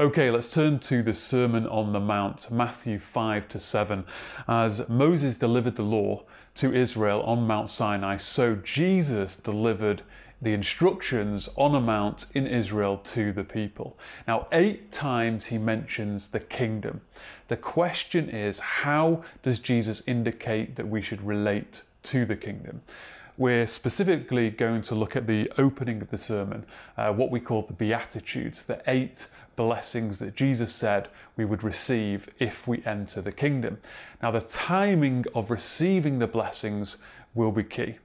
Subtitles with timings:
[0.00, 4.06] Okay, let's turn to the Sermon on the Mount, Matthew 5 to 7.
[4.48, 10.02] As Moses delivered the law to Israel on Mount Sinai, so Jesus delivered
[10.40, 13.98] the instructions on a mount in Israel to the people.
[14.26, 17.02] Now, eight times he mentions the kingdom.
[17.48, 22.80] The question is, how does Jesus indicate that we should relate to the kingdom?
[23.38, 27.62] We're specifically going to look at the opening of the sermon, uh, what we call
[27.62, 33.32] the Beatitudes, the eight blessings that Jesus said we would receive if we enter the
[33.32, 33.78] kingdom.
[34.22, 36.98] Now, the timing of receiving the blessings
[37.34, 37.98] will be key.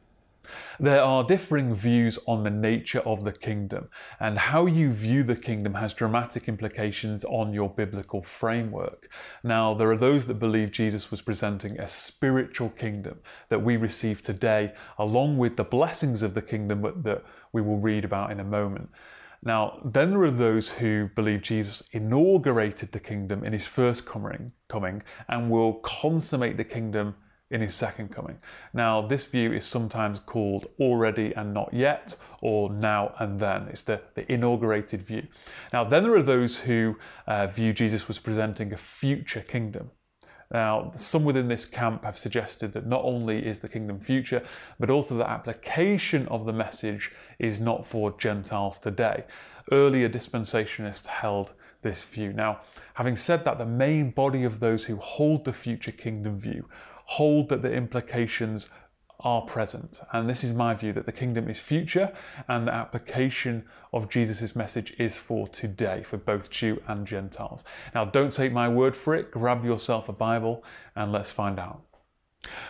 [0.79, 5.35] There are differing views on the nature of the kingdom, and how you view the
[5.35, 9.09] kingdom has dramatic implications on your biblical framework.
[9.43, 13.19] Now, there are those that believe Jesus was presenting a spiritual kingdom
[13.49, 18.05] that we receive today, along with the blessings of the kingdom that we will read
[18.05, 18.89] about in a moment.
[19.43, 24.51] Now, then there are those who believe Jesus inaugurated the kingdom in his first coming,
[24.67, 27.15] coming and will consummate the kingdom
[27.49, 28.37] in his second coming.
[28.73, 33.67] Now, this view is sometimes called already and not yet, or now and then.
[33.69, 35.27] It's the, the inaugurated view.
[35.71, 39.91] Now, then there are those who uh, view Jesus was presenting a future kingdom.
[40.51, 44.43] Now, some within this camp have suggested that not only is the kingdom future,
[44.79, 49.25] but also the application of the message is not for Gentiles today.
[49.71, 52.31] Earlier dispensationalists held this view.
[52.31, 52.61] Now,
[52.93, 56.67] having said that, the main body of those who hold the future kingdom view
[57.07, 58.67] hold that the implications
[59.19, 60.01] are present.
[60.13, 62.13] And this is my view that the kingdom is future
[62.47, 67.63] and the application of Jesus' message is for today, for both Jew and Gentiles.
[67.95, 70.63] Now, don't take my word for it, grab yourself a Bible
[70.95, 71.81] and let's find out.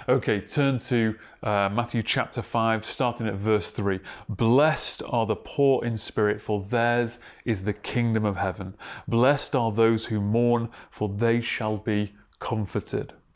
[0.08, 4.00] Okay, turn to uh, Matthew chapter 5, starting at verse 3.
[4.30, 8.76] Blessed are the poor in spirit, for theirs is the kingdom of heaven.
[9.08, 13.14] Blessed are those who mourn, for they shall be comforted.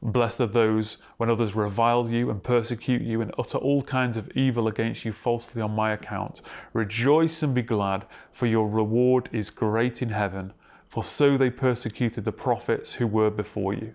[0.00, 4.30] Blessed are those when others revile you and persecute you and utter all kinds of
[4.36, 6.40] evil against you falsely on my account.
[6.72, 10.52] Rejoice and be glad, for your reward is great in heaven,
[10.88, 13.94] for so they persecuted the prophets who were before you.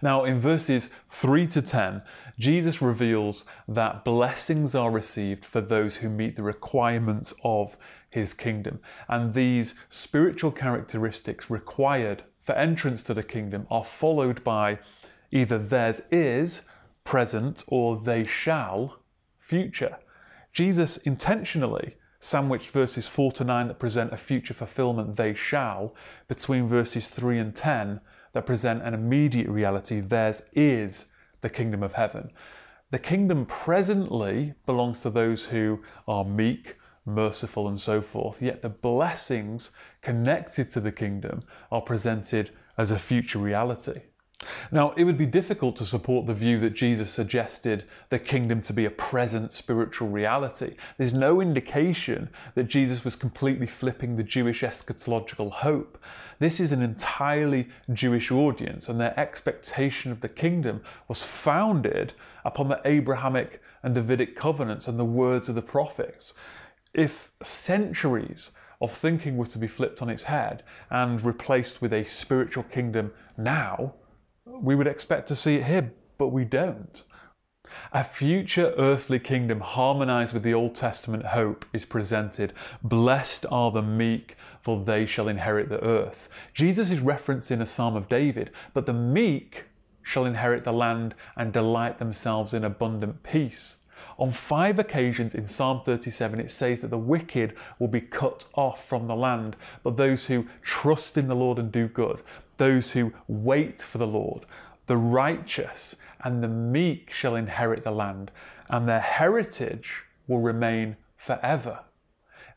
[0.00, 2.02] Now, in verses 3 to 10,
[2.38, 7.76] Jesus reveals that blessings are received for those who meet the requirements of
[8.10, 8.80] his kingdom.
[9.08, 14.78] And these spiritual characteristics required for entrance to the kingdom are followed by
[15.30, 16.62] either theirs is
[17.04, 18.98] present or they shall
[19.38, 19.98] future.
[20.52, 25.94] Jesus intentionally sandwiched verses 4 to 9 that present a future fulfillment, they shall,
[26.28, 28.00] between verses 3 and 10
[28.32, 31.06] that present an immediate reality, theirs is
[31.40, 32.30] the kingdom of heaven.
[32.92, 38.68] The kingdom presently belongs to those who are meek, merciful, and so forth, yet the
[38.68, 39.70] blessings
[40.00, 44.02] connected to the kingdom are presented as a future reality.
[44.70, 48.72] Now, it would be difficult to support the view that Jesus suggested the kingdom to
[48.72, 50.74] be a present spiritual reality.
[50.98, 55.96] There's no indication that Jesus was completely flipping the Jewish eschatological hope.
[56.38, 62.12] This is an entirely Jewish audience, and their expectation of the kingdom was founded
[62.44, 66.34] upon the Abrahamic and Davidic covenants and the words of the prophets.
[66.94, 72.04] If centuries of thinking were to be flipped on its head and replaced with a
[72.04, 73.94] spiritual kingdom now,
[74.44, 77.04] we would expect to see it here, but we don't.
[77.92, 82.52] A future earthly kingdom harmonized with the Old Testament hope is presented.
[82.82, 86.28] Blessed are the meek, for they shall inherit the earth.
[86.52, 89.64] Jesus is referenced in a Psalm of David, but the meek
[90.02, 93.76] shall inherit the land and delight themselves in abundant peace.
[94.18, 98.86] On five occasions in Psalm 37, it says that the wicked will be cut off
[98.86, 102.22] from the land, but those who trust in the Lord and do good,
[102.58, 104.46] those who wait for the Lord,
[104.86, 108.30] the righteous and the meek shall inherit the land,
[108.68, 111.80] and their heritage will remain forever.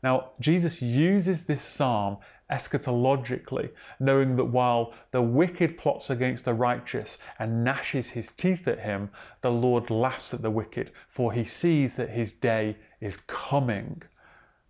[0.02, 2.18] Now, Jesus uses this psalm
[2.50, 8.80] eschatologically, knowing that while the wicked plots against the righteous and gnashes his teeth at
[8.80, 9.10] him,
[9.40, 14.02] the Lord laughs at the wicked, for he sees that his day is coming.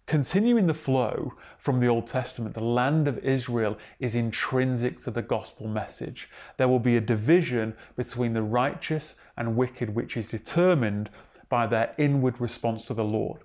[0.07, 5.23] Continuing the flow from the Old Testament, the land of Israel is intrinsic to the
[5.23, 6.31] gospel message.
[6.57, 11.11] There will be a division between the righteous and wicked, which is determined
[11.49, 13.41] by their inward response to the Lord.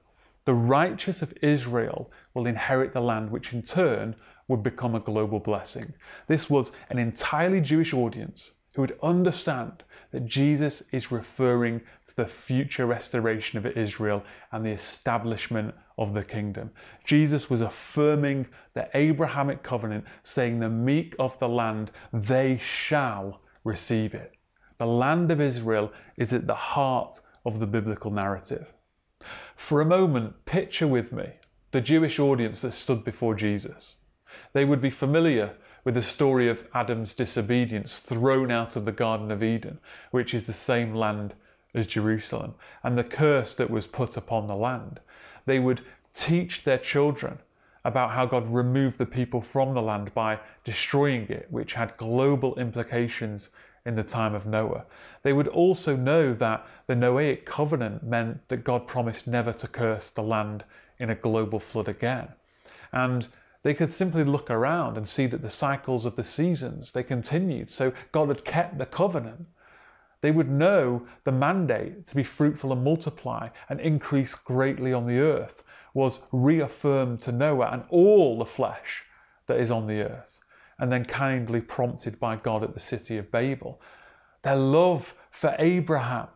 [0.45, 4.15] The righteous of Israel will inherit the land, which in turn
[4.47, 5.93] would become a global blessing.
[6.27, 12.25] This was an entirely Jewish audience who would understand that Jesus is referring to the
[12.25, 16.71] future restoration of Israel and the establishment of the kingdom.
[17.05, 24.13] Jesus was affirming the Abrahamic covenant, saying, The meek of the land, they shall receive
[24.13, 24.33] it.
[24.79, 28.73] The land of Israel is at the heart of the biblical narrative.
[29.61, 31.29] For a moment, picture with me
[31.69, 33.95] the Jewish audience that stood before Jesus.
[34.51, 35.53] They would be familiar
[35.85, 39.79] with the story of Adam's disobedience thrown out of the Garden of Eden,
[40.09, 41.35] which is the same land
[41.73, 44.99] as Jerusalem, and the curse that was put upon the land.
[45.45, 45.81] They would
[46.13, 47.37] teach their children
[47.85, 52.55] about how God removed the people from the land by destroying it, which had global
[52.59, 53.51] implications
[53.85, 54.85] in the time of Noah.
[55.23, 60.09] They would also know that the Noahic covenant meant that God promised never to curse
[60.09, 60.63] the land
[60.99, 62.29] in a global flood again.
[62.91, 63.27] And
[63.63, 67.69] they could simply look around and see that the cycles of the seasons, they continued.
[67.69, 69.47] So God had kept the covenant.
[70.21, 75.19] They would know the mandate to be fruitful and multiply and increase greatly on the
[75.19, 75.63] earth
[75.93, 79.03] was reaffirmed to Noah and all the flesh
[79.47, 80.39] that is on the earth,
[80.81, 83.79] and then kindly prompted by God at the city of Babel.
[84.41, 86.27] Their love for Abraham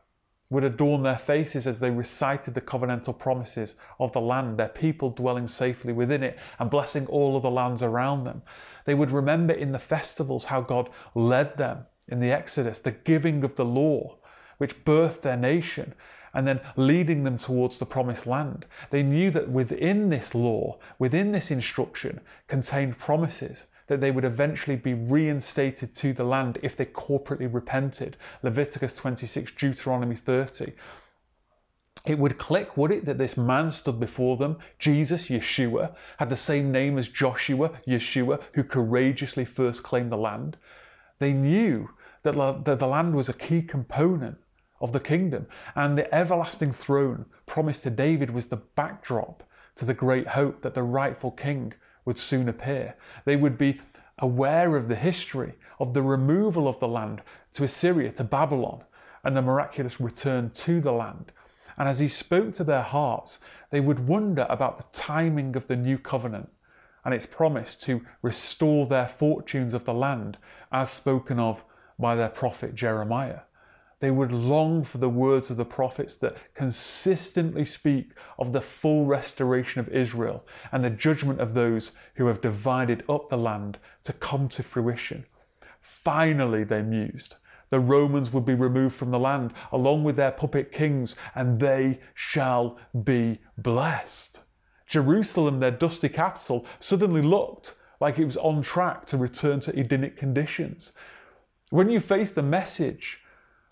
[0.51, 5.09] would adorn their faces as they recited the covenantal promises of the land, their people
[5.09, 8.43] dwelling safely within it and blessing all of the lands around them.
[8.85, 13.43] They would remember in the festivals how God led them in the Exodus, the giving
[13.43, 14.19] of the law,
[14.59, 15.95] which birthed their nation,
[16.35, 18.67] and then leading them towards the promised land.
[18.91, 24.75] They knew that within this law, within this instruction, contained promises that they would eventually
[24.75, 28.17] be reinstated to the land if they corporately repented.
[28.43, 30.73] Leviticus 26, Deuteronomy 30.
[32.05, 36.37] It would click, would it, that this man stood before them, Jesus, Yeshua, had the
[36.37, 40.57] same name as Joshua, Yeshua, who courageously first claimed the land.
[41.17, 41.89] They knew
[42.23, 44.37] that that the land was a key component
[44.81, 49.43] of the kingdom, and the everlasting throne promised to David was the backdrop
[49.75, 51.73] to the great hope that the rightful king
[52.05, 52.95] would soon appear.
[53.25, 53.81] They would be
[54.19, 57.21] aware of the history of the removal of the land
[57.53, 58.83] to Assyria, to Babylon,
[59.23, 61.31] and the miraculous return to the land.
[61.77, 63.39] And as he spoke to their hearts,
[63.71, 66.49] they would wonder about the timing of the new covenant
[67.03, 70.37] and its promise to restore their fortunes of the land,
[70.71, 71.63] as spoken of
[71.99, 73.41] by their prophet Jeremiah.
[74.05, 79.07] They would long for the words of the prophets that consistently speak of the full
[79.07, 84.13] restoration of Israel and the judgment of those who have divided up the land to
[84.13, 85.25] come to fruition.
[85.81, 87.37] Finally, they mused,
[87.71, 91.99] the Romans would be removed from the land along with their puppet kings, and they
[92.13, 94.41] shall be blessed.
[94.85, 100.15] Jerusalem, their dusty capital, suddenly looked like it was on track to return to Edenic
[100.15, 100.91] conditions.
[101.71, 103.21] When you face the message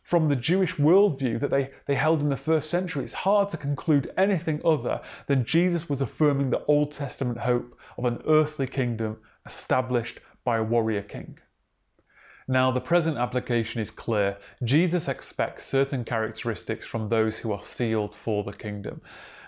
[0.03, 3.57] from the Jewish worldview that they, they held in the first century, it's hard to
[3.57, 9.17] conclude anything other than Jesus was affirming the Old Testament hope of an earthly kingdom
[9.45, 11.39] established by a warrior king.
[12.49, 14.37] Now, the present application is clear.
[14.65, 19.01] Jesus expects certain characteristics from those who are sealed for the kingdom.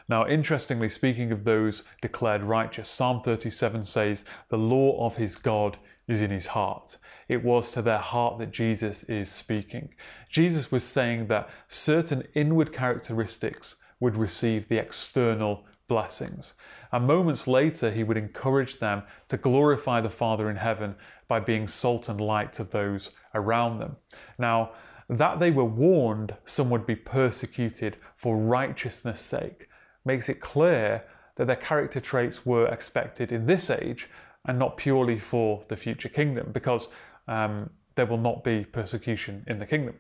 [0.08, 5.78] Now, interestingly, speaking of those declared righteous, Psalm 37 says, The law of his God
[6.08, 6.98] is in his heart.
[7.28, 9.90] It was to their heart that Jesus is speaking.
[10.30, 16.56] Jesus was saying that certain inward characteristics would receive the external blessings.
[16.92, 20.96] And moments later, he would encourage them to glorify the Father in heaven
[21.28, 23.96] by being salt and light to those around them.
[24.38, 24.72] Now,
[25.10, 29.70] that they were warned some would be persecuted for righteousness' sake
[30.04, 31.04] makes it clear
[31.36, 34.10] that their character traits were expected in this age
[34.48, 36.90] and not purely for the future kingdom, because
[37.28, 39.96] um, there will not be persecution in the kingdom.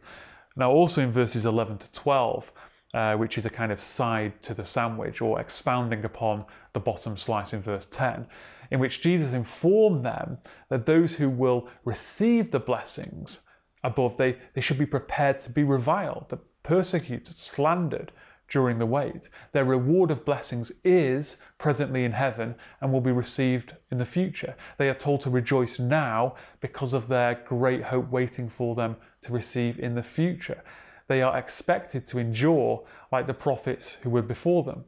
[0.55, 2.51] Now, also in verses 11 to 12,
[2.93, 7.17] uh, which is a kind of side to the sandwich or expounding upon the bottom
[7.17, 8.25] slice in verse 10,
[8.71, 10.37] in which Jesus informed them
[10.69, 13.41] that those who will receive the blessings
[13.83, 18.11] above, they, they should be prepared to be reviled, persecuted, slandered,
[18.49, 19.29] during the wait.
[19.51, 24.55] Their reward of blessings is presently in heaven and will be received in the future.
[24.77, 29.33] They are told to rejoice now because of their great hope waiting for them to
[29.33, 30.63] receive in the future.
[31.07, 34.85] They are expected to endure like the prophets who were before them.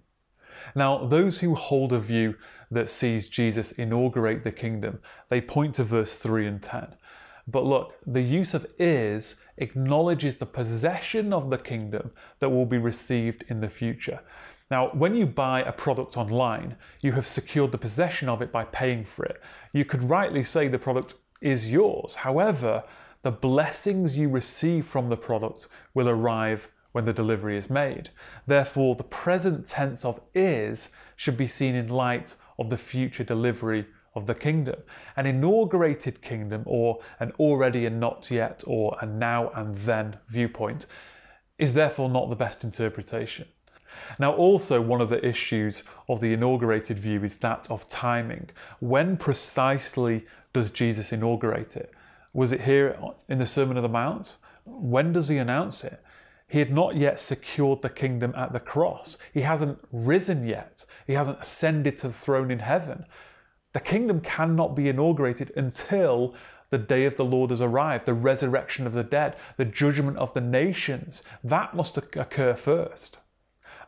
[0.76, 2.36] Now, those who hold a view
[2.72, 5.00] that sees Jesus inaugurate the kingdom,
[5.30, 6.96] they point to verse 3 and 10.
[7.48, 12.78] But look, the use of is acknowledges the possession of the kingdom that will be
[12.78, 14.20] received in the future.
[14.70, 18.66] Now, when you buy a product online, you have secured the possession of it by
[18.66, 19.42] paying for it.
[19.72, 22.16] You could rightly say the product is yours.
[22.16, 22.84] However,
[23.22, 28.10] the blessings you receive from the product will arrive when the delivery is made.
[28.46, 33.86] Therefore, the present tense of is should be seen in light of the future delivery
[34.18, 34.82] of the kingdom.
[35.16, 40.88] An inaugurated kingdom, or an already and not yet, or a now and then viewpoint,
[41.58, 43.48] is therefore not the best interpretation.
[44.20, 48.50] Now, also, one of the issues of the inaugurated view is that of timing.
[48.80, 51.92] When precisely does Jesus inaugurate it?
[52.34, 54.38] Was it here in the Sermon on the Mount?
[54.66, 56.04] When does he announce it?
[56.48, 59.18] He had not yet secured the kingdom at the cross.
[59.34, 60.86] He hasn't risen yet.
[61.06, 63.06] He hasn't ascended to the throne in heaven.
[63.78, 66.34] The kingdom cannot be inaugurated until
[66.72, 70.34] the day of the Lord has arrived, the resurrection of the dead, the judgment of
[70.34, 71.22] the nations.
[71.44, 73.20] That must occur first.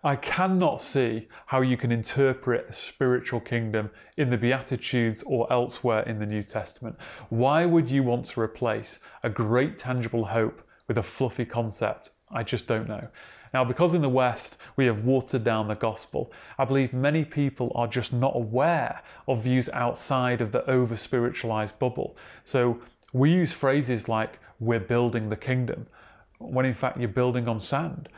[0.04, 6.04] I cannot see how you can interpret a spiritual kingdom in the Beatitudes or elsewhere
[6.04, 6.96] in the New Testament.
[7.30, 12.44] Why would you want to replace a great tangible hope with a fluffy concept I
[12.44, 13.08] just don't know.
[13.54, 17.72] Now, because in the West we have watered down the gospel, I believe many people
[17.76, 22.18] are just not aware of views outside of the over spiritualized bubble.
[22.44, 22.80] So
[23.14, 25.88] we use phrases like, we're building the kingdom,
[26.38, 28.10] when in fact you're building on sand.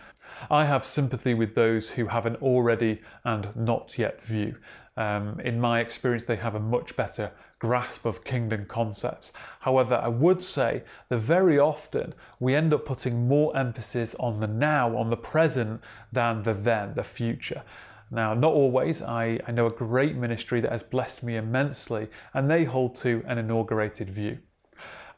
[0.50, 4.56] I have sympathy with those who have an already and not yet view.
[4.98, 9.32] Um, in my experience, they have a much better grasp of kingdom concepts.
[9.60, 14.48] However, I would say that very often we end up putting more emphasis on the
[14.48, 15.80] now, on the present,
[16.12, 17.62] than the then, the future.
[18.10, 19.04] Now, not always.
[19.04, 23.24] I, I know a great ministry that has blessed me immensely, and they hold to
[23.28, 24.40] an inaugurated view.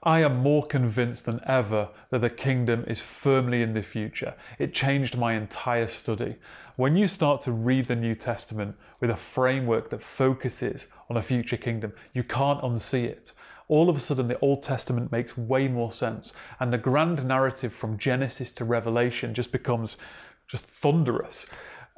[0.05, 4.35] I am more convinced than ever that the kingdom is firmly in the future.
[4.59, 6.35] It changed my entire study.
[6.75, 11.21] When you start to read the New Testament with a framework that focuses on a
[11.21, 13.31] future kingdom, you can't unsee it.
[13.69, 17.73] All of a sudden, the Old Testament makes way more sense, and the grand narrative
[17.73, 19.95] from Genesis to Revelation just becomes
[20.47, 21.45] just thunderous.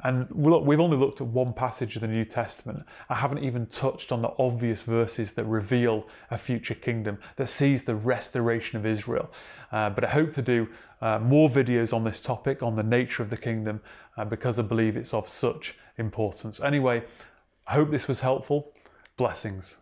[0.06, 2.86] And look, we've only looked at one passage of the New Testament.
[3.10, 7.84] I haven't even touched on the obvious verses that reveal a future kingdom that sees
[7.84, 9.32] the restoration of Israel.
[9.72, 10.68] Uh, but I hope to do
[11.02, 13.82] uh, more videos on this topic, on the nature of the kingdom,
[14.16, 16.60] uh, because I believe it's of such importance.
[16.60, 17.04] Anyway,
[17.66, 18.74] I hope this was helpful.
[19.18, 19.78] Blessings.